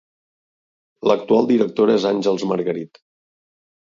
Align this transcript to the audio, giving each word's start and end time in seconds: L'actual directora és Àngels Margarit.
L'actual 1.09 1.49
directora 1.51 1.97
és 1.99 2.09
Àngels 2.13 2.45
Margarit. 2.53 3.01